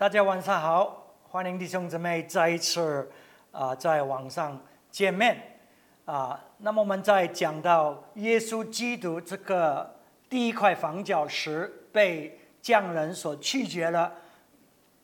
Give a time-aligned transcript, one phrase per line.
[0.00, 3.06] 大家晚上好，欢迎弟兄姊妹再一次
[3.52, 4.58] 啊、在网上
[4.90, 5.58] 见面。
[6.06, 9.94] 啊、那么我们在讲到耶稣基督这个
[10.26, 14.10] 第一块房角石被匠人所拒绝了，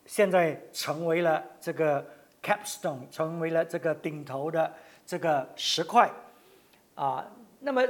[0.07, 2.03] 现在成为了这个
[2.43, 4.73] capstone，成为了这个顶头的
[5.05, 6.11] 这个石块。
[6.95, 7.23] 啊、
[7.61, 7.83] 那么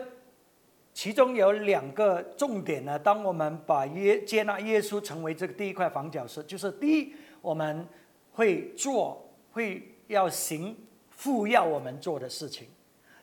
[0.97, 2.99] 其中有两个重点呢。
[2.99, 7.87] 当我们把耶接纳耶稣成为这个第一块房角石，就是第一，我们
[8.33, 9.23] 会做，
[9.53, 10.75] 会要行
[11.11, 12.65] 父要我们做的事情；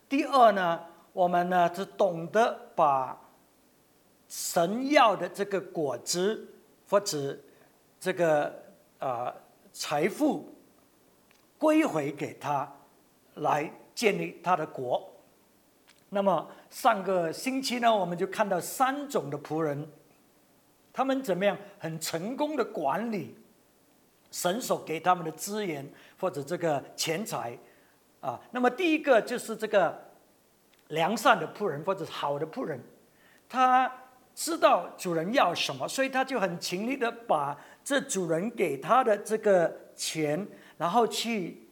[0.08, 0.82] 第二呢，
[1.14, 3.20] 我们呢是懂得把
[4.28, 6.48] 神要的这个果子
[6.88, 7.36] 或者
[8.00, 8.54] 这个
[9.00, 9.34] 呃
[9.72, 10.48] 财富
[11.58, 12.72] 归回给他，
[13.34, 15.10] 来建立他的国。
[16.14, 19.90] 那么上个星期呢，我们就看到三种的仆人，
[20.94, 23.36] 他们怎么样很成功的管理
[24.30, 25.84] 神所给他们的资源
[26.20, 27.58] 或者这个钱财
[28.22, 28.40] 啊。
[28.52, 30.00] 那么第一个就是这个
[30.90, 32.80] 良善的仆人或者好的仆人，
[33.50, 33.92] 他
[34.36, 41.68] 知道主人要什么，所以他就很勤力的把这主人给他的这个钱，然后去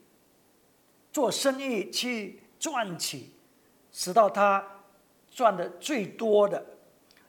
[1.12, 3.30] 做生意，去赚取。
[3.92, 4.66] 使到他
[5.30, 6.64] 赚的最多的，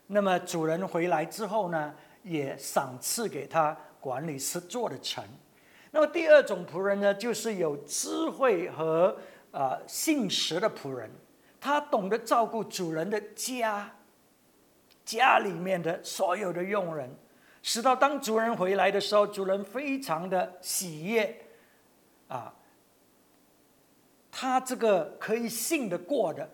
[0.07, 5.25] 那么主人回来之后呢，也赏赐给他管理是做的成。
[5.91, 9.17] 那么第二种仆人呢，就是有智慧和
[9.51, 11.11] 呃信实的仆人，
[11.61, 13.91] 他懂得照顾主人的家，
[15.05, 17.15] 家里面的所有的佣人，
[17.63, 21.45] 使到当主人回来的时候，主人非常的喜悦，
[22.29, 22.55] 啊。
[24.35, 26.49] 他这个可以信得过的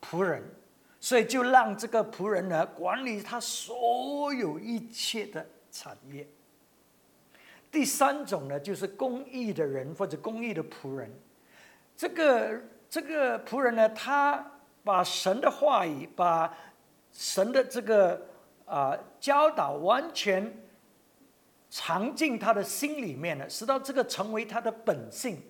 [0.00, 0.44] 仆人，
[1.00, 6.28] 所以就让这个仆人呢管理他所有一切的产业。
[7.72, 11.10] 第三种呢，就是公益的人或者公益的仆人。
[11.96, 14.52] 这个这个仆人呢，他
[14.84, 16.54] 把神的话语，把
[17.10, 18.20] 神的这个
[18.66, 20.56] 啊、教导完全
[21.70, 25.42] 藏进他的心里面了，使到这个成为他的本性。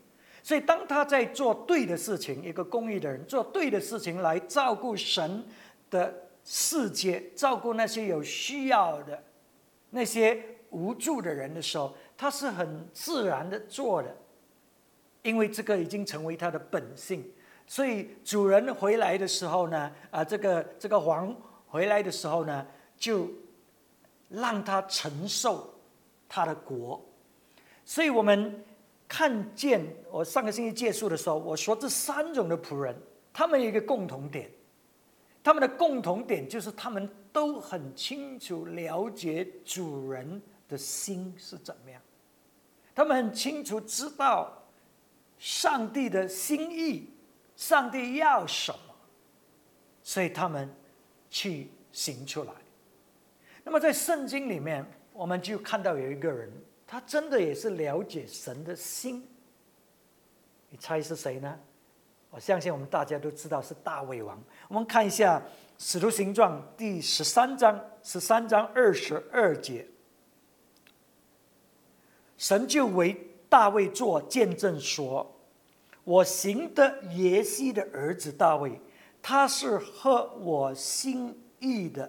[0.47, 5.43] 所以，当他在做对的事情，一个公益的人做对的事情来照顾神
[5.91, 9.25] 的世界，照顾那些有需要的、
[9.89, 10.39] 那些
[10.69, 14.15] 无助的人的时候，他是很自然的做的，
[15.23, 17.25] 因为这个已经成为他的本性。
[17.67, 21.35] 所以，主人回来的时候呢，啊，这个这个王
[21.69, 22.67] 回来的时候呢，
[22.99, 23.31] 就
[24.29, 25.73] 让他承受
[26.29, 27.03] 他的国。
[27.87, 28.63] 所以我们。
[29.07, 32.97] 看见我上个星期结束的时候，我说这三种的仆人，
[33.33, 34.51] 他们有一个共同点，
[35.43, 42.01] 他们的共同点就是他们都很清楚了解主人的心是怎么样，
[42.95, 44.51] 他们很清楚知道
[45.39, 47.11] 上帝的心意，
[47.55, 48.95] 上帝要什么，
[50.03, 50.69] 所以他们
[51.29, 52.53] 去行出来。
[53.63, 56.51] 那么在圣经里面，我们就看到有一个人。
[56.95, 59.27] 他真的也是了解神的心，
[60.71, 61.59] 你猜是谁呢？
[62.31, 64.41] 我相信我们大家都知道是大卫王。
[64.69, 65.41] 我们看一下
[65.77, 69.85] 《使徒行传》第十三章，十三章二十二节，
[72.39, 75.29] 神就为大卫做见证说
[76.05, 78.81] ：“我行的耶西的儿子大卫，
[79.21, 82.09] 他是合我心意的。”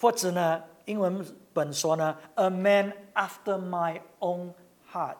[0.00, 4.52] 或者呢，英文本说呢，“A man after my own
[4.92, 5.16] heart”，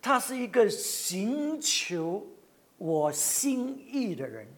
[0.00, 2.26] 他是一个寻求
[2.78, 4.48] 我心意的人，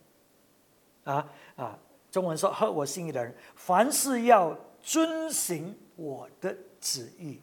[1.05, 1.79] 啊啊，
[2.11, 7.41] 中文说合我心意的人，凡事要遵行我的旨意。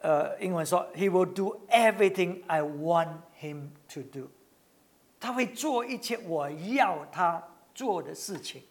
[0.00, 4.30] 呃，英文说，He will do everything I want him to do。
[5.20, 7.40] 他会做一切我要他
[7.82, 8.62] 做的事情。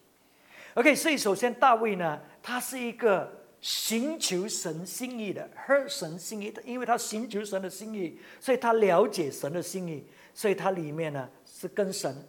[0.76, 12.26] OK，所以首先大卫呢，他是一个寻求神心意的，合神心意的，因为他寻求神的心意，所以他了解神的心意，所以他里面呢是跟神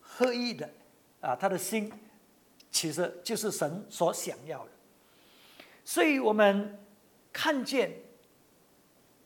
[0.00, 0.68] 合一的
[1.20, 1.92] 啊，他的心
[2.72, 4.70] 其实就是神所想要的。
[5.84, 6.76] 所以我们
[7.32, 7.92] 看见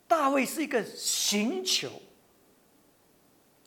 [0.06, 1.88] 大卫是一个寻求。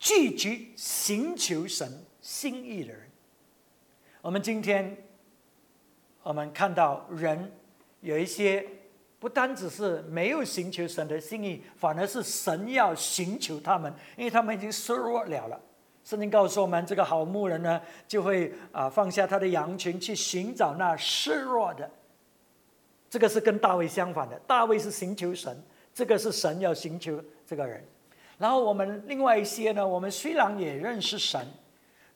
[0.02, 3.02] 聚集寻求神心意的人，
[4.20, 4.96] 我们今天
[6.22, 7.52] 我们看到人
[8.00, 8.66] 有一些
[9.18, 15.60] 不单只是没有寻求神的心意，反而是神要寻求他们，因为他们已经失落了了，
[16.04, 21.90] 圣经告诉我们，这个好牧人呢，就会啊放下他的羊群，去寻找那示弱的。
[23.08, 25.62] 这个是跟大卫相反的，大卫是寻求神，
[25.92, 27.84] 这个是神要寻求这个人。
[28.38, 31.44] 然后我们另外一些呢，我们虽然也认识神，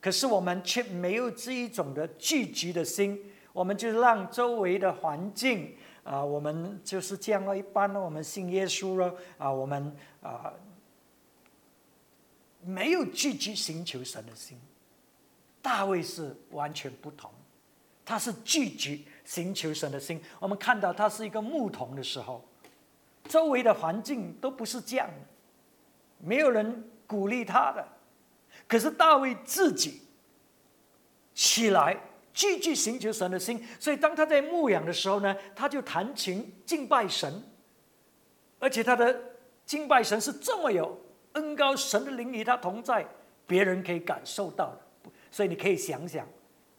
[0.05, 3.19] 可是我们却没有这一种的聚集的心，
[3.51, 7.57] 我们就让周围的环境啊，我们就是这样了。
[7.57, 9.91] 一般呢，我们信耶稣了啊，我们
[10.21, 10.53] 啊。
[12.61, 14.59] 没有聚集寻求神的心，
[15.59, 17.31] 大卫是完全不同，
[18.05, 20.21] 他是聚集寻求神的心。
[20.39, 22.45] 我们看到他是一个牧童的时候，
[23.27, 25.15] 周围的环境都不是这样的，
[26.19, 27.87] 没有人鼓励他的，
[28.67, 30.01] 可是大卫自己
[31.33, 31.97] 起来
[32.33, 37.43] 继续寻求神的心，所以当他在牧养的时候呢，他就弹琴敬拜神，
[38.59, 39.19] 而且他的
[39.65, 41.01] 敬拜神是这么有。
[41.33, 43.05] 恩高神的灵与他同在，
[43.45, 46.25] 别人可以感受到的，所以你可以想想，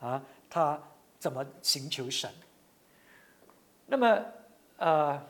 [0.01, 0.83] 啊，他
[1.19, 2.31] 怎么寻求神？
[3.85, 4.25] 那么，
[4.79, 5.23] 呃，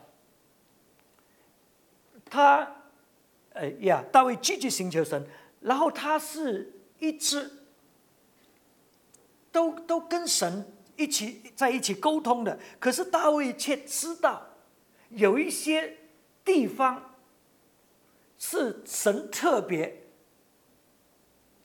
[2.29, 2.73] 他，
[3.51, 5.27] 呃呀，大卫积极寻求神，
[5.61, 7.51] 然后他是一直
[9.51, 10.65] 都都跟神
[10.95, 14.45] 一起在一起沟通的，可是大卫却知道
[15.09, 15.97] 有一些
[16.43, 17.03] 地方。
[18.39, 20.03] 是神特别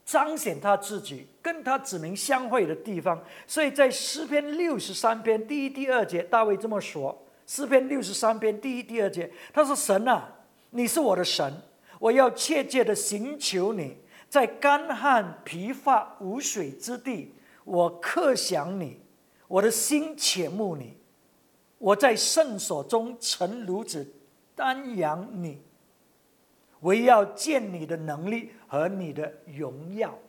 [0.03, 10.27] 彰显他自己跟他子民相会的地方，所以在诗篇六十三篇第一、第二节，大卫这么说：诗篇六十三篇第一、第二节，他说：“神啊，
[10.71, 11.61] 你是我的神，
[11.99, 13.97] 我要切切的寻求你，
[14.29, 18.99] 在干旱疲乏无水之地，我刻想你，
[19.47, 20.97] 我的心切慕你，
[21.77, 24.05] 我在圣所中曾如此
[24.55, 25.61] 瞻仰你。”
[26.83, 30.19] 我要见你的能力和你的荣耀，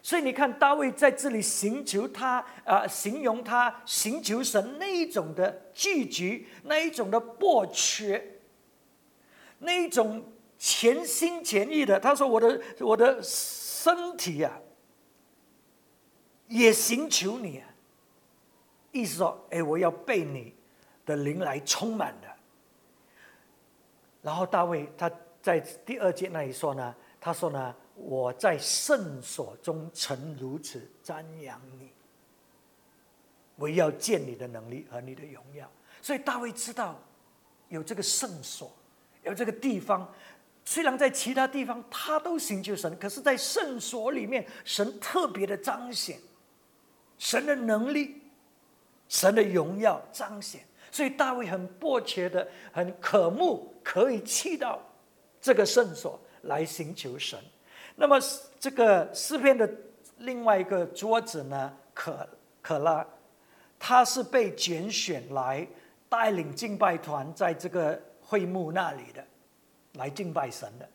[0.00, 8.24] 所以你看大卫在这里寻求他啊，形容他寻求神那一种的聚集，那一种的迫切，
[9.58, 10.22] 那一种
[10.58, 11.98] 全心全意的。
[12.00, 14.60] 他说：“我的我的身体啊，
[16.48, 17.68] 也寻求你啊。”
[18.92, 20.54] 意思说：“哎，我要被你
[21.06, 22.28] 的灵来充满的。”
[24.22, 25.10] 然后大卫他。
[25.40, 31.90] 在第二节那里说呢，他说呢，我在圣所中曾如此瞻仰你，
[33.54, 35.70] 我要见你的能力和你的荣耀。
[36.02, 37.00] 所以大卫知道
[37.68, 38.70] 有这个圣所，
[39.22, 40.12] 有这个地方。
[40.70, 46.18] 虽然在其他地方他都寻求神，可是在圣所里面，神特别的彰显
[47.16, 48.20] 神的能力，
[49.08, 50.60] 神的荣耀彰显。
[50.90, 54.78] 所以大卫很迫切的、很渴慕，可以去到。
[55.40, 57.38] 这个圣所来寻求神，
[57.96, 58.20] 那么
[58.60, 59.70] 这个诗篇的
[60.18, 62.28] 另外一个桌子呢，可
[62.60, 63.06] 可拉，
[63.78, 65.66] 他是被拣选来
[66.10, 69.24] 带领敬拜团在这个会幕那里的，
[69.98, 70.88] 来敬拜神的，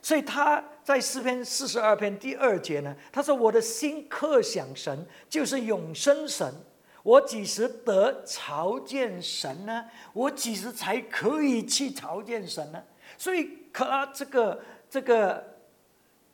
[0.00, 6.54] 所以他在诗篇四十二篇第二节呢，他说：“我的心刻想神，就是永生神，
[7.02, 9.84] 我几时得朝见神呢？
[10.12, 12.80] 我几时才可以去朝见神呢？”
[13.18, 13.58] 所以。
[13.70, 14.60] 可拉这个
[14.90, 15.44] 这个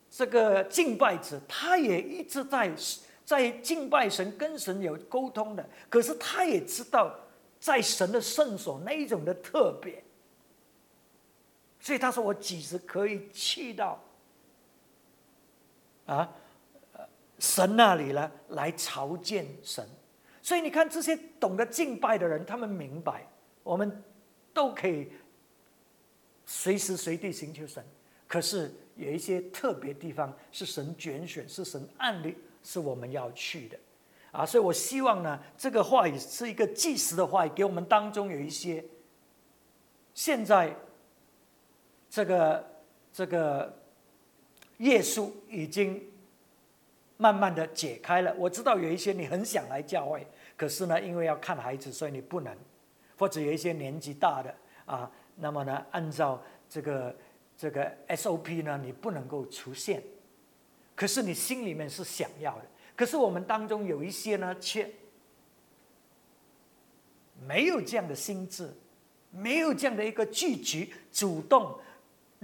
[0.09, 2.71] 这个敬拜者，他也一直在
[3.23, 5.63] 在敬拜神，跟神有沟通的。
[5.87, 7.13] 可是他也知道，
[7.59, 10.01] 在神的圣所那一种的特别，
[11.85, 14.01] 所以他说：“我几时可以去到
[16.07, 16.33] 啊，
[17.37, 18.31] 神那里呢？
[18.49, 19.87] 来朝见神。”
[20.41, 23.27] 所以你看，这些懂得敬拜的人，他们明白，
[23.61, 24.03] 我们
[24.51, 25.11] 都可以。
[26.43, 27.85] 随时随地寻求神，
[28.27, 33.77] 可是有一些特别地方是神拣选，是神案例，是我们要去的，
[34.31, 34.43] 啊！
[34.43, 38.83] 所以我希望呢，这个话语是一个即时的话语，给我们当中有一些
[40.15, 40.75] 现在
[42.15, 42.65] 这个
[43.11, 43.77] 这个
[44.77, 46.01] 耶稣已经
[47.17, 48.33] 慢慢的解开了。
[48.37, 52.55] 我知道有一些你很想来教会，可是呢，因为要看孩子，所以你不能，
[53.17, 54.55] 或者有一些年纪大的
[54.85, 55.11] 啊。
[55.35, 57.13] 那么呢，按照这个
[57.57, 60.01] 这个 SOP 呢，你不能够出现。
[60.95, 62.65] 可是你心里面是想要的。
[62.95, 64.89] 可是我们当中有一些呢，却
[67.45, 68.73] 没有这样的心智，
[69.31, 71.77] 没有这样的一个聚集、主动、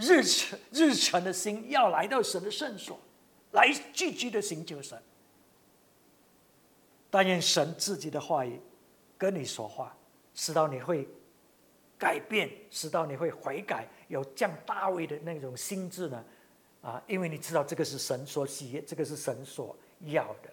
[0.01, 2.99] 日程日程的心，要来到神的圣所，
[3.51, 5.01] 来聚集的寻求神。
[7.09, 8.59] 但愿神自己的话语
[9.17, 9.95] 跟你说话，
[10.33, 11.07] 使到你会。
[12.01, 16.25] 改变，使到你会悔改，有降大卫的那种心智呢，
[16.81, 19.77] 啊，因为你知道这个是神所喜悦，这个是神所
[20.07, 20.49] 要的，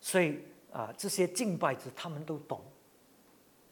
[0.00, 0.40] 所以
[0.72, 2.60] 啊，这些敬拜者他们都懂，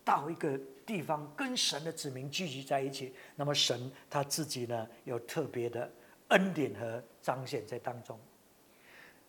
[0.04, 5.90] 到一个地方跟神的子民聚集在一起，那么神他自己呢有特别的
[6.28, 8.18] 恩典和彰显在当中。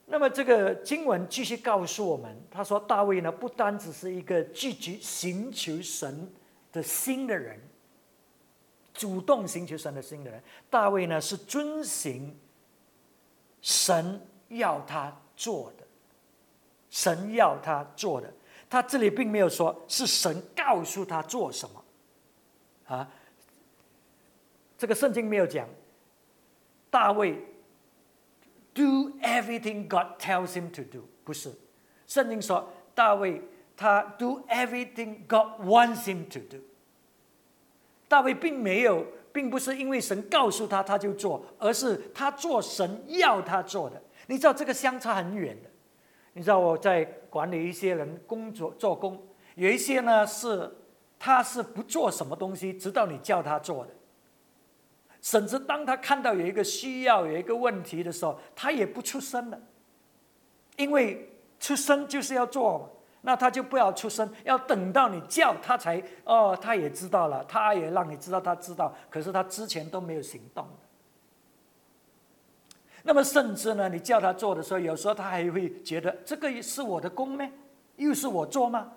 [0.05, 6.31] 那么这个经文继续告诉我们，他说大卫呢不单只是一个积极寻求神
[6.71, 7.59] 的心的人。
[8.93, 12.35] 主动寻求神的心的人，大卫呢是遵行
[13.61, 15.83] 神要他做的，
[16.89, 18.33] 神要他做的。
[18.69, 21.83] 他这里并没有说是神告诉他做什么，
[22.86, 23.09] 啊，
[24.77, 25.67] 这个圣经没有讲
[26.89, 27.36] 大卫
[28.74, 31.51] do everything God tells him to do，不是，
[32.05, 33.41] 圣经说大卫
[33.75, 36.62] 他 do everything God wants him to do。
[38.09, 44.01] 大卫并没有，并不是因为神告诉他他就做，而是他做神要他做的。
[44.27, 45.69] 你知道这个相差很远的。
[46.38, 49.20] 你知道我在管理一些人工作做工，
[49.56, 50.72] 有一些呢是
[51.17, 53.91] 他是不做什么东西，直到你叫他做的。
[55.20, 59.60] 甚至当他看到有一个需要、有一个问题的时候，他也不出声了，
[60.75, 61.27] 因为
[61.60, 62.89] 出声就是要做嘛。
[63.22, 70.67] 那他就不要出声，要等到你叫他才哦，他也知道了，他也让你知道他知道，可是他之前都没有行动
[73.07, 77.49] 那么甚至呢，你叫他做的时候，有时候他还会觉得这个是我的功吗？
[77.95, 78.91] 又是我做吗？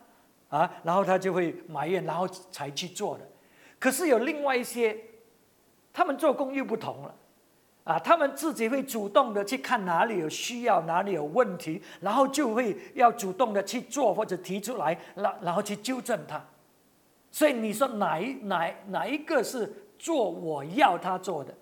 [0.49, 3.25] 啊，然后他就会埋怨，然后才去做的。
[3.79, 4.97] 可是有另外一些，
[5.93, 7.15] 他们做工又不同了。
[7.85, 16.45] 啊，他们自己会主动的去看哪里有需要，哪里有问题，然后就会要主动的去做或者提出来，然然后去纠正他。
[17.31, 21.55] 所以你说哪一哪哪一个是做我要他做的？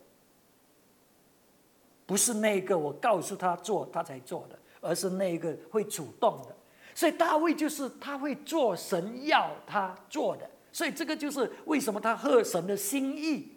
[2.09, 6.57] 不是那个我告诉他做他才做的，而是那个会主动的。
[6.95, 13.53] 所以大卫就是他会做神要他做的，所以这个就是为什么他合神的心意。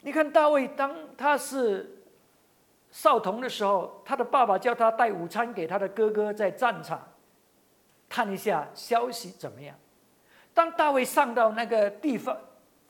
[0.00, 2.02] 你看大卫，当他是
[2.90, 7.00] 少童的时候，他的爸爸叫他带午餐给他的哥哥，在战场
[8.08, 9.78] 看一下消息怎么样。
[10.52, 12.36] 当大卫上到那个地方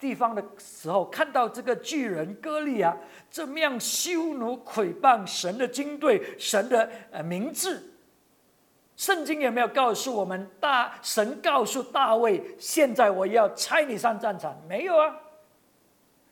[0.03, 2.97] 地方的时候，看到这个巨人歌利亚
[3.31, 7.89] 这么样羞辱毁谤神的军队、神的呃名字。
[8.97, 14.61] 圣经有没有告诉我们，大神告诉大卫，现在我要差你上战场？
[14.69, 15.17] 没有啊。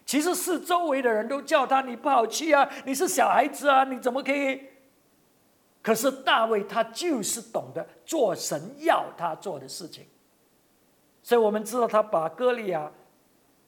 [0.04, 2.68] 其实是周围的人都叫他，你不好去啊！
[2.84, 4.60] 你是小孩子啊，你怎么可以？
[5.80, 10.04] 可是大卫他就是懂得做神要他做的事情，
[11.22, 12.90] 所以我们知道他把歌利亚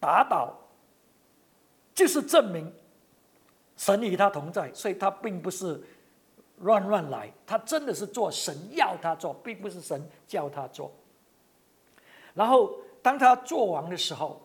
[0.03, 0.53] 打倒，
[1.95, 2.71] 就是证明
[3.77, 5.81] 神与他同在，所以他并不是
[6.59, 10.91] 乱乱来，他真的是做神要他做，并不是神叫他做。
[12.35, 14.43] 然后当他做完的时候。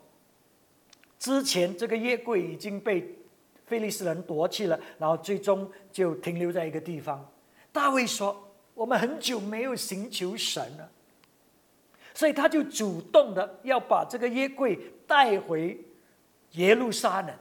[1.19, 3.17] 之前这个约柜已经被
[3.65, 7.27] 菲利斯人夺去了，然后最终就停留在一个地方。
[7.71, 8.39] 大卫说
[8.75, 10.87] ：“我们很久没有寻求神了，
[12.13, 15.79] 所以他就主动的要把这个约柜带回
[16.51, 17.33] 耶路撒冷。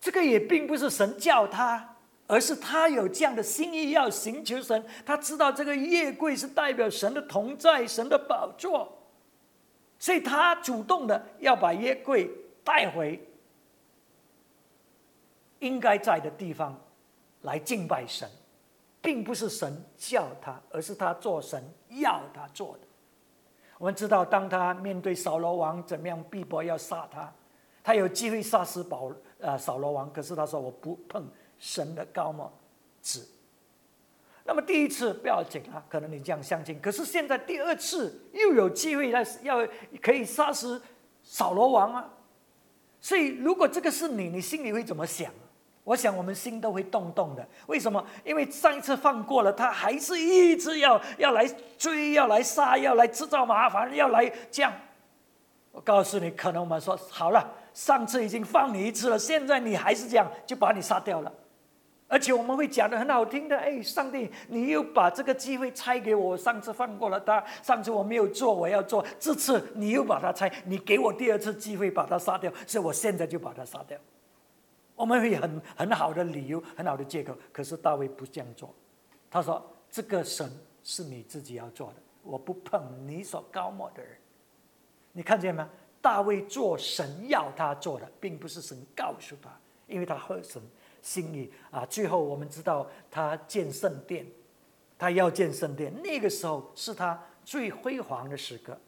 [0.00, 1.96] 这个也并不是神叫他，
[2.26, 4.84] 而是他有这样的心意要寻求神。
[5.06, 8.96] 他知道这个约柜是代表神的同在，神的宝座。”
[10.00, 12.30] 所以他主动的要把约柜
[12.64, 13.22] 带回
[15.58, 16.80] 应该在的地方
[17.42, 18.26] 来敬拜神，
[19.02, 22.86] 并不是神叫他，而是他做神要他做的。
[23.80, 27.32] 我们知道，当他面对扫罗王怎么样逼迫要杀他，
[27.82, 31.26] 他有机会杀死保呃扫罗王，可是他说我不碰
[31.58, 32.52] 神的高帽
[33.00, 33.26] 子。
[34.44, 36.78] 那么第一次不要紧啊，可能你这样相信。
[36.78, 39.66] 可是现在第二次又有机会来要
[40.02, 40.82] 可以杀死
[41.22, 42.10] 扫罗王啊，
[43.00, 45.32] 所以如果这个是你，你心里会怎么想？
[45.82, 47.46] 我想我们心都会动动的。
[47.66, 48.04] 为什么？
[48.24, 51.46] 因为上一次放过了他，还是一直要要来
[51.78, 54.72] 追，要来杀，要来制造麻烦，要来这样。
[55.72, 61.32] 我告诉你，可能我们说好了，上次已经放你一次了，现在你还是这样，就把你杀掉了。
[62.08, 66.36] 而且我们会讲的很好听的，哎，上帝，你又把这个机会拆给我。
[66.36, 69.04] 上次放过了他，上次我没有做，我要做。
[69.20, 73.96] 这次你又把他拆，你给我第二次机会把他杀掉，所以我现在就把他杀掉。
[75.00, 77.34] 我们会很很好的理由，很好的借口。
[77.50, 78.74] 可是大卫不这样做，
[79.30, 80.46] 他说：“这个神
[80.82, 84.14] 是你自己要做的，我不碰你所高莫的人。”
[85.12, 85.70] 你看见吗？
[86.02, 89.48] 大卫做神要他做的，并不是神告诉他，
[89.86, 90.60] 因为他合神
[91.00, 91.86] 心意啊。
[91.86, 94.26] 最后我们知道他建圣殿，
[94.98, 98.78] 他要建圣殿，那个时候是他最辉煌的时刻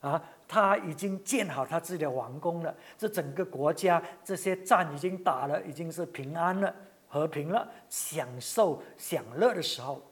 [0.00, 0.22] 啊。
[0.52, 6.74] 他已经建好他自己的王宫了，这整个国家这些战已经打了，已经是平安了、
[7.06, 10.02] 和平了，享受享乐的时候，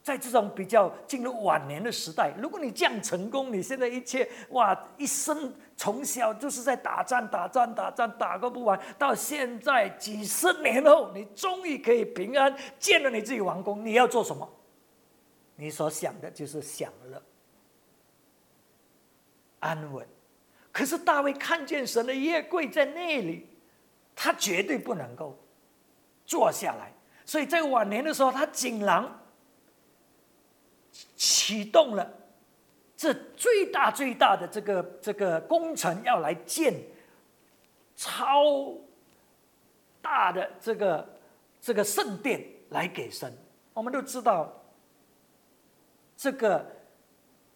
[0.00, 14.48] 在这种比较进入晚年的时代，如果你这样成功，你现在一切哇，一生从小就是在打仗、打仗、打仗，打个不完，到现在几十年后，你终于可以平安建了你自己王宫，你要做什么？
[15.56, 17.20] 你所想的就是享乐。
[19.60, 20.06] 安稳，
[20.72, 23.46] 可是大卫看见神的约柜在那里，
[24.14, 25.36] 他绝对不能够
[26.24, 26.92] 坐下来。
[27.24, 29.04] 所以在晚年的时候，他竟然
[31.14, 32.10] 启动了
[32.96, 36.74] 这最大最大的这个这个工程，要来建
[37.94, 38.72] 超
[40.00, 41.18] 大的这个
[41.60, 43.36] 这个圣殿来给神。
[43.74, 44.52] 我们都知道，
[46.16, 46.64] 这个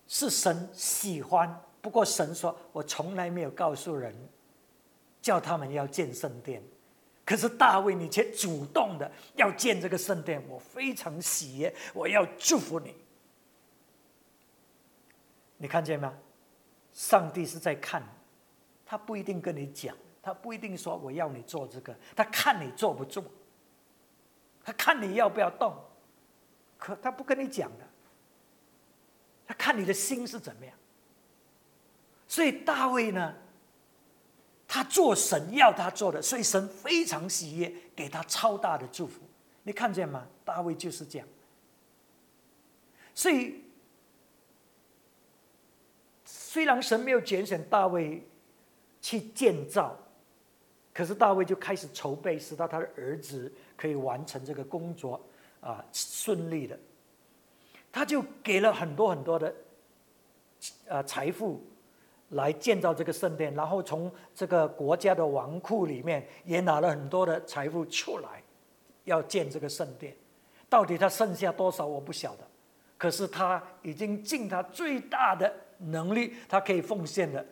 [0.06, 1.60] 是神喜欢。
[1.82, 4.14] 不过神说：“我从来没有告诉人，
[5.20, 6.62] 叫他们要建圣殿。
[7.24, 12.94] 可是大卫，你却主动的要建这个圣殿，我非常喜悦，我要祝福你。
[15.56, 16.14] 你看见吗？
[16.92, 18.00] 上帝是在看，
[18.86, 23.24] 他不一定跟你讲，他不一定说我要你做这个，他看你做不做，
[24.62, 25.74] 他看你要不要动，
[26.78, 27.84] 可他不跟你讲的，
[29.48, 30.72] 他看你的心是怎么样。”
[32.32, 33.34] 所以大卫呢，
[34.66, 39.20] 他做神要他做的，所以神非常喜悦，给他超大的祝福。
[39.64, 40.26] 你看见吗？
[40.42, 41.28] 大卫就是这样。
[43.14, 43.62] 所以，
[46.24, 48.26] 虽然神没有拣选大卫
[49.02, 49.94] 去建造，
[50.94, 55.20] 可是大卫就开始筹备，使到他的儿子可以完成这个工作
[55.60, 56.80] 啊，顺利的。
[57.92, 59.54] 他就给了很多很多的
[60.86, 61.62] 呃财富。
[62.32, 68.42] 来建造这个圣殿，然后从这个国家的王库里面也拿了很多的财富出来，
[69.04, 70.16] 要建这个圣殿。
[70.68, 72.44] 到底他剩下多少我不晓得，
[72.96, 77.44] 可是他已经尽他最大的能力，他可以奉献的，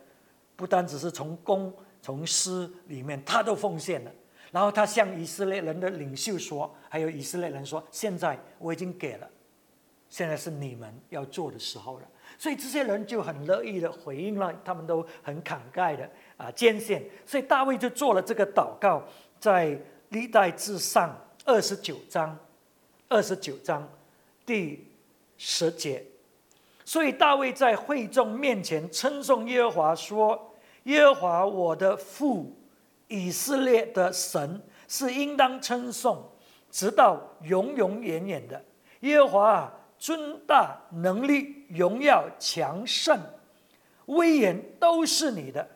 [0.55, 4.11] 不单只是从公从私里面他都奉献了。
[4.51, 9.29] 然后他向以色列人的领袖说，还有以色列人说：现在我已经给了，
[10.09, 12.07] 现在是你们要做的时候了。
[12.37, 17.03] 所以这些人就很乐意的回应了，他们都很慷慨的啊捐献。
[17.25, 19.03] 所以大卫就做了这个祷告，
[19.39, 21.15] 在历代至上
[21.45, 22.37] 二十九章，
[23.07, 23.87] 二十九章
[24.45, 24.87] 第
[25.37, 26.03] 十节。
[26.83, 32.55] 所以大卫在会众面前称颂耶和华说：“耶和华我的父，
[33.07, 36.27] 以色列的神是应当称颂，
[36.69, 38.63] 直到永永远远的。
[39.01, 43.19] 耶和华啊。”尊大能力、荣耀、强盛、
[44.05, 45.67] 威严都是你的，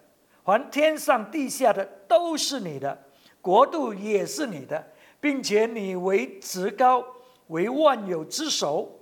[0.44, 2.98] 凡天上地下的都是你的，
[3.42, 4.86] 国度也是你的，
[5.20, 7.04] 并且你为至高，
[7.48, 9.00] 为万有之首，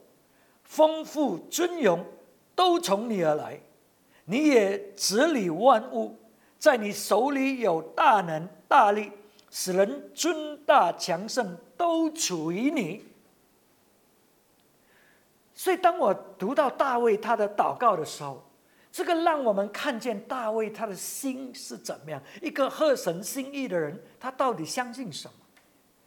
[0.64, 2.06] 丰富尊荣
[2.56, 3.60] 都从你而来，
[4.26, 6.16] 你也治理万物，
[6.58, 9.12] 在你手里有大能大力，
[9.50, 13.04] 使人尊大强盛都处于你。
[15.63, 18.43] 所以，当我读到大卫他的祷告的时候，
[18.91, 22.21] 这个让我们看见大卫他的心是怎么样。
[22.41, 25.34] 一个合神心意的人，他到底相信什么？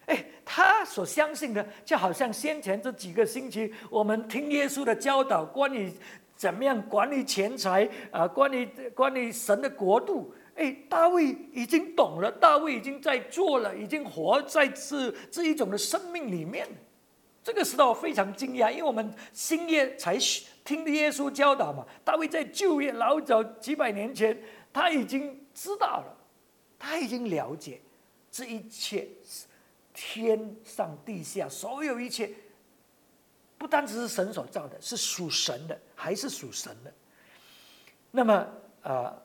[0.08, 5.90] 哎，他所相信的，就好像先前这几个星期我们听耶稣的教导，关于
[6.36, 10.34] 怎么样管理钱财啊，关于关于神的国度。
[10.56, 16.68] 哎，大卫已经懂了，大卫已经在做了，已经活在这这一种的生命里面。
[17.46, 20.18] 这个时候我非常惊讶，因为我们新约才
[20.64, 21.86] 听耶稣教导嘛。
[22.04, 24.36] 大卫在旧约老早几百年前，
[24.72, 26.16] 他已经知道了，
[26.76, 27.80] 他已经了解
[28.32, 29.06] 这一切，
[29.94, 32.28] 天上地下所有一切，
[33.56, 36.92] 不单只是神所造的，是属神的，还是属神的。
[38.10, 38.44] 那么
[38.82, 39.16] 啊，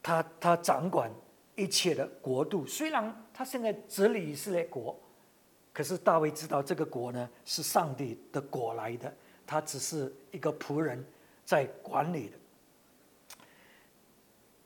[0.00, 1.10] 他他掌管
[1.56, 4.96] 一切的国度，虽然他现在治理以色列国。
[5.78, 9.14] 可是大卫知道这个国呢是上帝的国来的，
[9.46, 11.06] 他只是一个仆人
[11.44, 13.46] 在管理的。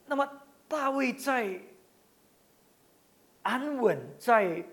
[0.06, 0.26] 那么
[0.66, 1.60] 大卫在
[3.42, 4.64] 安稳、在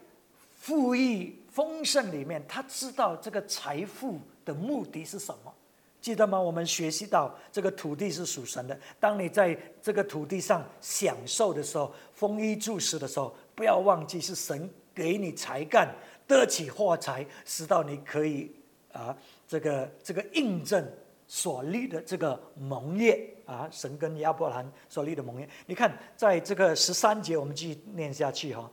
[0.61, 5.53] 富裕、丰盛里面，他知道这个财富的目的是什么？
[5.99, 6.39] 记得吗？
[6.39, 8.79] 我们学习到这个土地是属神的。
[8.97, 15.93] 当你在这个土地上享受的时候，丰衣足食的时候，不要忘记是神给你才干，
[16.29, 18.55] 得起货财，使到你可以
[18.93, 20.87] 啊，这个这个印证
[21.27, 25.49] 所立的这个盟约啊，神跟亚伯兰所立的盟约。
[25.65, 28.69] 你看，在这个十三节，我们继续念下去哈。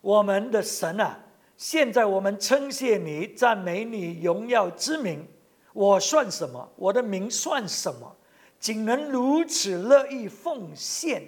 [0.00, 1.18] 我们的神啊，
[1.56, 5.26] 现在我们称谢你，赞美你荣耀之名。
[5.72, 6.66] 我算什么？
[6.76, 8.16] 我的名算什么？
[8.60, 11.22] 竟能如此乐意奉献？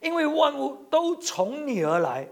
[0.00, 2.28] 因为万物都从你而来，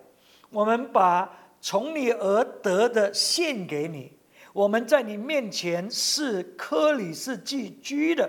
[0.50, 1.30] 我们把
[1.62, 4.12] 从你而得的献给你。
[4.52, 8.28] 我们在你面前是科里是寄居的，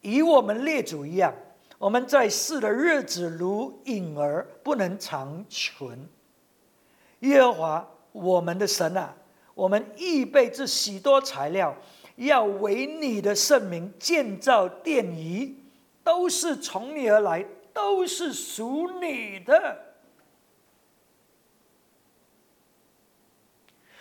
[0.00, 1.34] 与我们列祖一样。
[1.76, 6.08] 我们在世的日子如影儿，不能长存。
[7.20, 9.14] 耶和华我们的神啊，
[9.54, 11.76] 我们预备这许多材料。
[12.16, 15.54] 要为你的圣名建造殿宇，
[16.04, 19.89] 都是从你而来，都是属你的。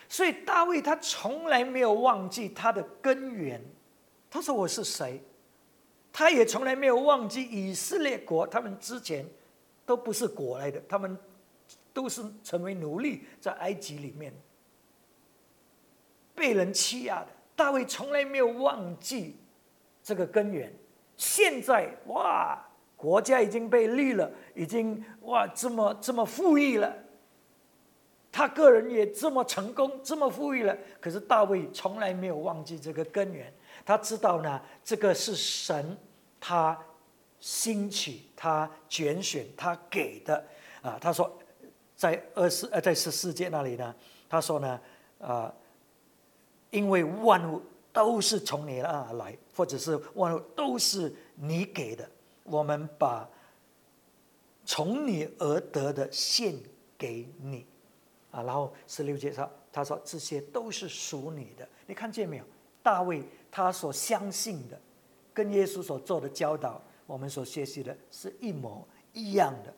[0.09, 3.63] 所以大卫他从来没有忘记他的根源。
[4.29, 5.23] 他说：“我是谁？”
[6.11, 9.25] 他也从来没有忘记以色列国，他们之前
[9.85, 11.17] 都不是国来的，他们
[11.93, 14.33] 都是成为奴隶，在埃及里面
[16.33, 17.27] 被人欺压的。
[17.55, 19.37] 大卫从来没有忘记
[20.03, 20.73] 这个根源。
[21.17, 22.59] 现在哇，
[22.97, 26.91] 国家已经被立了，已经哇这么这么富裕了。
[28.31, 30.77] 他个人也这么成功，这么富裕了。
[30.99, 33.53] 可是大卫从来没有忘记这个根源。
[33.85, 35.97] 他知道呢，这个是神
[36.39, 36.77] 他
[37.39, 40.43] 兴起、他拣选、他给的
[40.81, 40.97] 啊。
[41.01, 41.31] 他说，
[41.95, 43.95] 在二十呃在十四节那里呢，
[44.29, 44.79] 他说呢
[45.19, 45.53] 啊。
[46.71, 47.59] 因为万物
[47.91, 52.07] 都是从你那而来，或者是万物都是你给的，
[52.43, 53.27] 我们把
[54.65, 56.53] 从你而得的献
[56.95, 57.65] 给你，
[58.31, 62.43] 啊，然后十六节上他说这些都是属你的，你看见没有？
[62.81, 64.79] 大卫他所相信的，
[65.33, 69.73] 跟耶稣所做的教导，我们所学习的是一模一样的。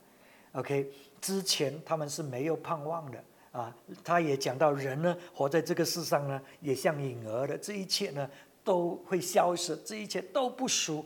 [0.59, 3.23] OK，之前他们是没有盼望的。
[3.51, 8.29] 啊，他也讲到人呢，活在这个世上呢，也像影儿的，这一切呢
[8.63, 11.05] 都会消失，这一切都不属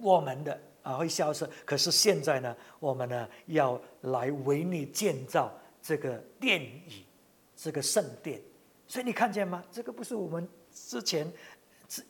[0.00, 1.48] 我们的啊，会消失。
[1.64, 5.52] 可是现在呢，我们呢要来为你建造
[5.88, 7.02] 这个殿宇，
[7.56, 8.38] 这个圣殿。
[8.86, 9.64] 所以你看见吗？
[9.72, 11.32] 这个不是我们之前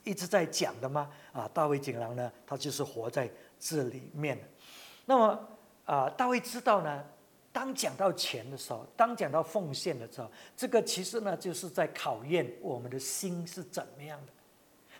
[0.02, 1.08] 一直在讲的吗？
[1.32, 4.36] 啊，大卫景郎呢，他就是活在这里面。
[5.06, 5.48] 那么
[5.84, 7.04] 啊，大卫知道呢。
[7.50, 14.32] 当讲到钱的时候，当讲到奉献的时候，这个其实呢，就是在考验我们的心是怎么样的。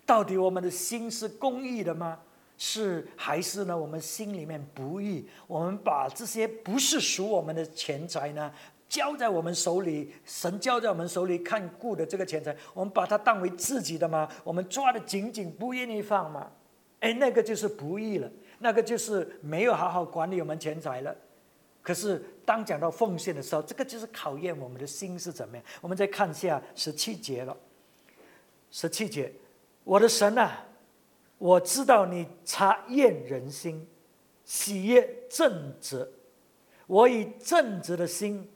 [0.07, 2.21] 到底我们的心是公义的吗？
[2.59, 3.79] 是还是呢？
[3.79, 5.27] 我们心里面不义？
[5.47, 8.53] 我们把这些不是属我们的钱财呢，
[8.89, 14.29] 交在我们手里，神交在我们手里看顾的这个钱财，我们把它当为自己的吗？
[14.43, 16.51] 我们抓的紧紧，不愿意放吗？
[17.01, 21.15] 哎，那个就是不义了，那个就是没有好好管理我们钱财了。
[21.81, 25.65] 可是，当讲到奉献的时候，这个就是考验我们的心是怎么样。
[25.81, 27.57] 我们再看一下十七节了。
[28.71, 29.33] 十七节，
[29.85, 30.67] 我的神啊，
[31.39, 33.87] 我知道你察验人心，
[34.45, 36.13] 喜悦正直。
[36.87, 38.49] 我以正直的心，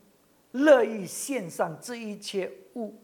[0.51, 2.95] 乐意献上这一切物。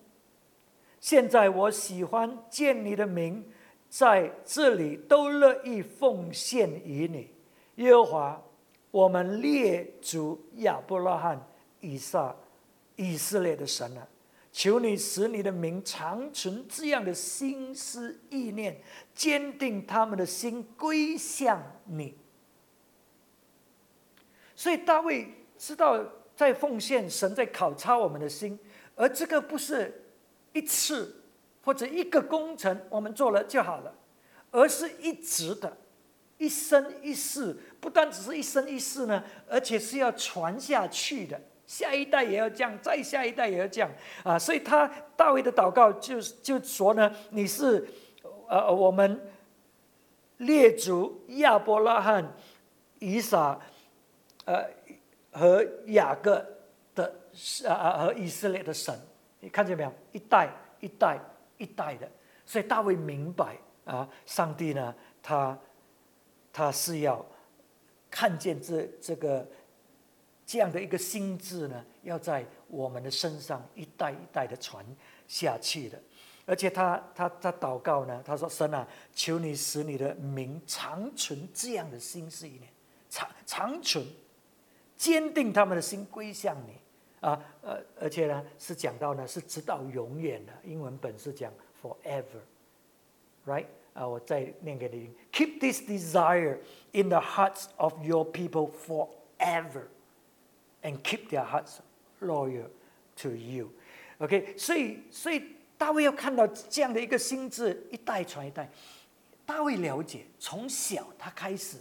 [1.00, 3.44] 现在我喜欢见你的名，
[3.88, 7.30] 在这里都乐意奉献于你，
[7.82, 8.42] 耶和华。
[8.90, 11.46] 我们列祖亚伯拉罕、
[11.80, 12.34] 以撒、
[12.96, 14.08] 以色列的神啊，
[14.58, 18.76] 求你使你的名长存这样的心思意念，
[19.14, 22.18] 坚定他们的心归向你。
[24.56, 28.58] 所以大卫知道，在奉献，神在考察我们的心，
[28.96, 30.02] 而这个不是
[30.52, 31.22] 一次
[31.62, 33.94] 或者一个工程，我们做了就好了，
[34.50, 35.76] 而是一直的。
[36.36, 43.88] 一生一世，不单只是一生一世呢，而且是要传下去的，下一代也要这样，再下一代也要这样
[44.24, 44.36] 啊！
[44.36, 47.86] 所以他大卫的祷告就就说呢：“你是
[48.48, 49.20] 呃我们
[50.38, 52.32] 列祖亚伯拉罕、
[52.98, 53.60] 以撒、
[54.46, 54.64] 呃
[55.30, 56.44] 和雅各
[56.94, 57.14] 的
[57.68, 58.98] 啊啊和以色列的神，
[59.40, 59.92] 你看见没有？
[60.12, 60.50] 一代
[60.80, 61.20] 一代
[61.58, 62.10] 一代的，
[62.46, 65.56] 所以大卫明白啊，上帝呢，他。”
[66.50, 67.24] 他是要
[68.10, 69.46] 看见这这个
[70.48, 74.82] 这样的一个心智呢，要在我们的身上一代一代的传
[75.26, 76.00] 下去的。
[76.46, 82.62] 而且他他他祷告呢，他说：“神啊，求你使你的名长存这样的心思意念，
[83.10, 84.02] 长长存，
[84.96, 86.78] 坚定他们的心归向你
[87.20, 87.38] 啊！
[87.60, 90.52] 呃，而且呢，是讲到呢，是直到永远的。
[90.64, 93.66] 英文本是讲 forever，right？
[93.92, 96.56] 啊，我再念给你听：Keep this desire
[96.92, 99.82] in the hearts of your people forever
[100.82, 101.78] And keep their hearts
[102.20, 102.68] loyal
[103.22, 103.70] to you。
[104.18, 105.54] OK，所以所以。
[105.78, 108.68] 大卫要看到这样的一个心智一代传一代，
[109.46, 111.76] 大卫了解从小他开始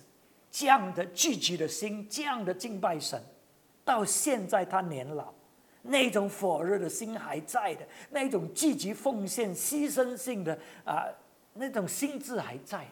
[0.52, 3.20] 这样的聚集的心，这样的敬拜神，
[3.84, 5.34] 到现在他年老，
[5.82, 10.56] 那种火热的心还在的，那种积极奉献、牺牲性的
[10.86, 11.04] 啊，
[11.56, 12.92] 那种心智还在的。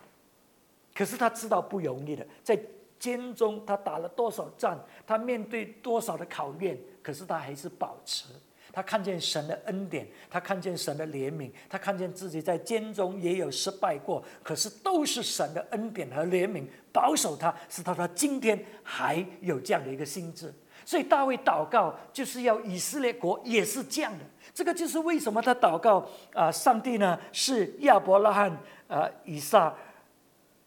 [0.96, 2.60] 可是他知道不容易的，在
[3.00, 8.26] 监中他打了多少仗，他面对多少的考验，可是他还是保持。
[8.74, 20.54] 他看见神的恩典，他看见神的怜悯，他看见自己在监中也有失败过，可是都是神的恩典和怜悯保守他，使他他今天还有这样的一个心智。
[20.84, 24.26] 所以大卫祷告就是要以色列国也是这样的。
[24.54, 28.52] 这个就是为什么他祷告啊，上帝呢是亚伯拉罕、
[28.88, 29.74] 啊以撒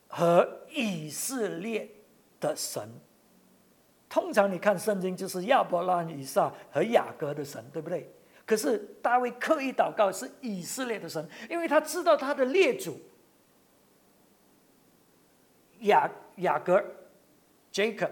[0.06, 1.86] 和以色列
[2.40, 2.88] 的神。
[4.08, 8.10] 通常你看圣经就是亚伯拉罕、以撒和雅各的神，对不对？
[8.46, 12.98] 可是大卫刻意祷告是以色列的神，因为他知道他的列祖
[15.80, 16.82] 雅雅各
[17.70, 18.08] Jacob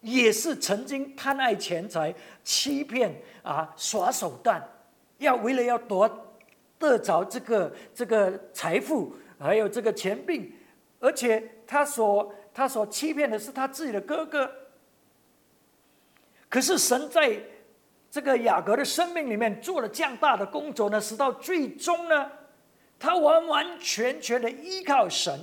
[0.00, 4.62] 也是曾经贪爱钱财、欺骗啊、耍手段，
[5.18, 6.08] 要为了要夺
[6.78, 10.54] 得着这个这个财富，还有这个钱币，
[11.00, 14.50] 而且他所他所欺骗的是他自己的哥哥。
[16.48, 17.40] 可是神在
[18.10, 22.30] 这个雅各的生命里面做了这样大的工作呢，使到最终呢，
[22.98, 25.40] 他完完全全的依靠神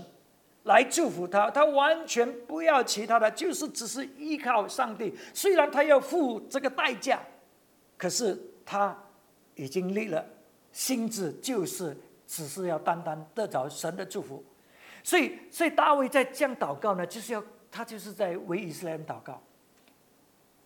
[0.65, 5.17] 来祝福他，他完全不要其他的，就是只是依靠上帝。
[5.33, 7.19] 虽然他要付这个代价，
[7.97, 8.95] 可是他
[9.55, 10.23] 已经立了
[10.71, 14.43] 心志，就是只是要单单得着神的祝福。
[15.03, 19.41] 所以，所以大卫在这样祷告呢，就是要他就是在为以色列人祷告。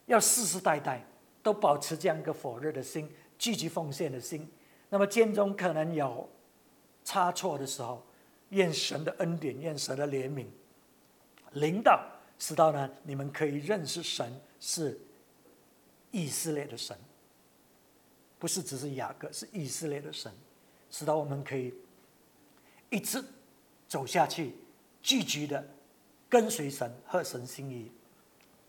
[0.05, 1.01] 要世世代代
[1.41, 4.49] 都保持这样一个火热的心、积极奉献的心。
[4.89, 6.29] 那么间中可能有
[7.05, 8.05] 差错的时候，
[8.49, 10.45] 愿神的恩典、愿神的怜悯
[11.53, 12.05] 领导，
[12.37, 14.99] 使到呢你们可以认识神是
[16.11, 16.97] 以色列的神，
[18.37, 20.31] 不是只是雅各，是以色列的神，
[20.91, 21.73] 使到我们可以
[22.89, 23.23] 一直
[23.93, 24.55] 走下去，
[25.03, 25.63] 积极的
[26.27, 27.91] 跟随神、和神心意。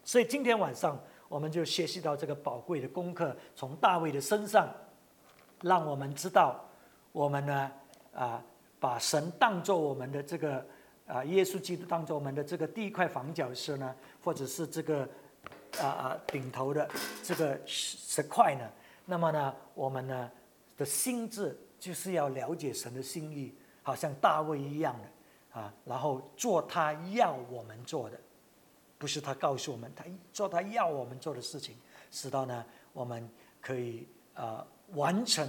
[0.04, 1.00] 所以今天晚上。
[1.26, 4.72] 我们就学习到这个宝贵的功课，从大卫的身上，
[5.62, 6.64] 让我们知道，
[7.10, 7.72] 我们呢
[8.14, 8.44] 啊，
[8.78, 10.64] 把神当做我们的这个
[11.08, 15.08] 啊，耶稣基督当做我们的这个第一块房角石呢，或者是这个
[15.80, 16.88] 啊啊顶头的
[17.24, 18.70] 这个石块呢，
[19.04, 20.30] 那么呢，我们呢
[20.76, 25.08] 的心智就是要了解神的心意，好像大卫一样的
[25.55, 28.21] 啊，然后做他要我们做的。
[28.99, 31.77] 不是他告诉我们，他做他要我们做的事情，
[32.11, 33.29] 使到呢，我们
[33.61, 35.49] 可以呃完成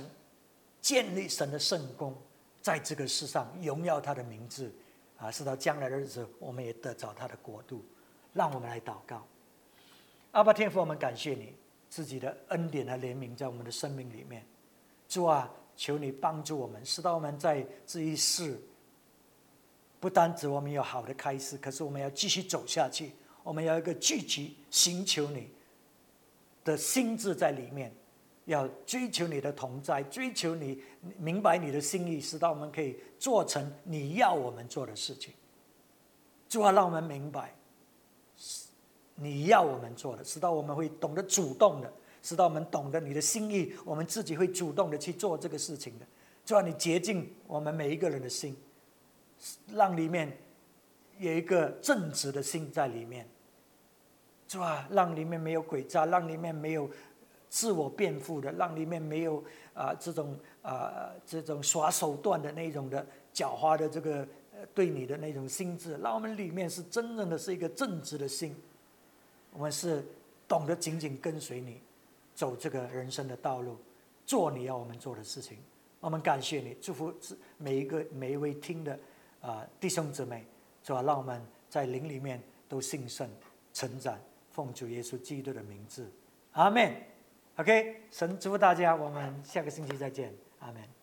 [0.82, 2.16] 建立神的圣功，
[2.62, 4.72] 在这个世上荣耀他的名字，
[5.18, 7.84] 啊，使到将来的日子，我们也得着他的国度。
[8.34, 9.26] 让我们来祷告，
[10.32, 11.56] 阿爸天父，我们感谢你
[11.90, 14.46] 自己的恩典和怜悯在我们的生命里面。
[15.08, 18.60] 主啊，求你帮助我们，使到我们在这一世，
[20.06, 23.12] 不单指我们有好的开始，可是我们要继续走下去。
[23.42, 25.50] 我们要一个聚集寻求你
[26.64, 27.92] 的心智在里面，
[28.46, 30.80] 要追求你的同在，追求你
[31.18, 35.34] 明白你的心意，使到我们可以做成你要我们做的事情。
[36.48, 37.56] 主啊，让我们明白
[39.16, 41.92] 你要我们做的，使到我们会懂得主动的，
[42.22, 46.06] 使到我们懂得你的心意，我们自己会主动的去做这个事情的。
[46.46, 48.56] 主啊，你洁净我们每一个人的心，
[49.74, 50.38] 让里面
[51.18, 53.28] 有一个正直的心在里面。
[54.48, 54.88] 是吧？
[54.92, 56.88] 让里面没有诡诈，让里面没有
[57.50, 63.04] 自我辩护的，让里面没有啊这种啊这种耍手段的那种的
[63.34, 64.26] 狡猾的这个
[64.72, 68.56] 对你的那种心智，让我们里面是真正的是一个正直的心，
[69.52, 70.06] 我们是
[70.48, 71.82] 懂得紧紧跟随你，
[72.36, 73.76] 走这个人生的道路，
[74.28, 75.58] 做你要我们做的事情。
[76.00, 77.12] 我们感谢你，祝福
[77.58, 78.98] 每一个每一位听的
[79.46, 80.46] 啊弟兄姊妹，
[80.84, 81.02] 是吧？
[81.02, 83.30] 让我们在灵里面都兴盛
[83.74, 84.18] 成长。
[84.52, 86.10] 奉主耶稣基督的名字，
[86.54, 86.96] 阿门。
[87.58, 90.95] OK，神祝福大家，我们下个星期再见，阿门。